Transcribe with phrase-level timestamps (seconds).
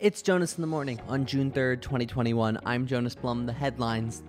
[0.00, 2.58] It's Jonas in the Morning on June 3rd, 2021.
[2.64, 3.44] I'm Jonas Blum.
[3.44, 4.22] The headlines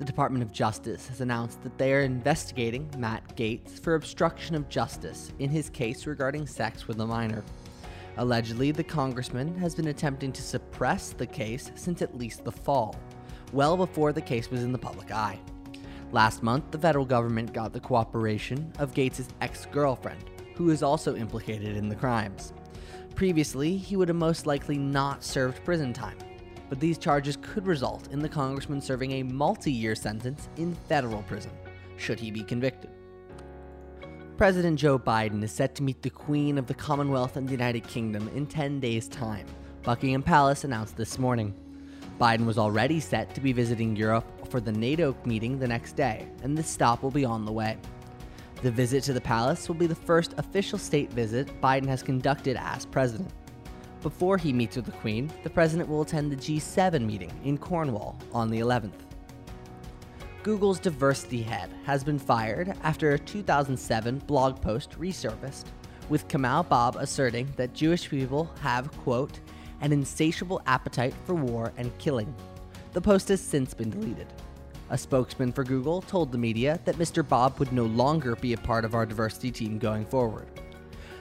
[0.00, 4.68] The Department of Justice has announced that they are investigating Matt Gaetz for obstruction of
[4.68, 7.44] justice in his case regarding sex with a minor.
[8.16, 12.96] Allegedly, the congressman has been attempting to suppress the case since at least the fall,
[13.52, 15.38] well before the case was in the public eye.
[16.10, 20.24] Last month, the federal government got the cooperation of Gaetz' ex girlfriend,
[20.56, 22.52] who is also implicated in the crimes.
[23.14, 26.18] Previously, he would have most likely not served prison time,
[26.68, 31.22] but these charges could result in the congressman serving a multi year sentence in federal
[31.22, 31.52] prison,
[31.96, 32.90] should he be convicted.
[34.36, 37.86] President Joe Biden is set to meet the Queen of the Commonwealth and the United
[37.86, 39.46] Kingdom in 10 days' time,
[39.82, 41.54] Buckingham Palace announced this morning.
[42.20, 46.26] Biden was already set to be visiting Europe for the NATO meeting the next day,
[46.42, 47.76] and this stop will be on the way.
[48.62, 52.56] The visit to the palace will be the first official state visit Biden has conducted
[52.56, 53.28] as president.
[54.02, 58.16] Before he meets with the Queen, the president will attend the G7 meeting in Cornwall
[58.32, 58.92] on the 11th.
[60.44, 65.64] Google's diversity head has been fired after a 2007 blog post resurfaced,
[66.08, 69.40] with Kamau Bobb asserting that Jewish people have, quote,
[69.80, 72.32] an insatiable appetite for war and killing.
[72.92, 74.28] The post has since been deleted.
[74.92, 77.26] A spokesman for Google told the media that Mr.
[77.26, 80.46] Bobb would no longer be a part of our diversity team going forward.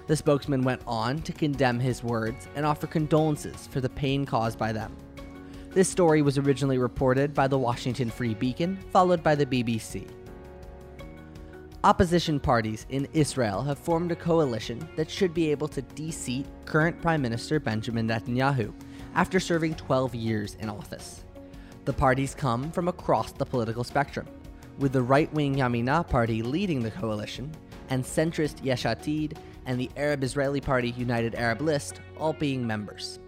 [0.08, 4.59] The spokesman went on to condemn his words and offer condolences for the pain caused
[4.59, 4.94] by them.
[5.69, 10.05] This story was originally reported by the Washington Free Beacon, followed by the BBC.
[11.86, 17.02] Opposition parties in Israel have formed a coalition that should be able to deseat current
[17.02, 18.73] Prime Minister Benjamin Netanyahu
[19.16, 21.23] after serving 12 years in office.
[21.85, 24.27] The parties come from across the political spectrum,
[24.77, 27.51] with the right wing Yamina party leading the coalition,
[27.89, 33.19] and centrist Yesh Atid and the Arab Israeli party United Arab List all being members.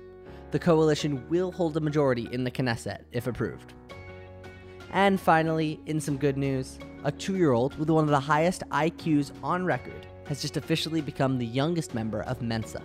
[0.52, 3.74] The coalition will hold a majority in the Knesset if approved.
[4.92, 8.62] And finally, in some good news, a two year old with one of the highest
[8.70, 12.84] IQs on record has just officially become the youngest member of Mensa.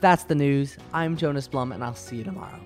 [0.00, 0.76] That's the news.
[0.92, 2.60] I'm Jonas Blum, and I'll see you tomorrow.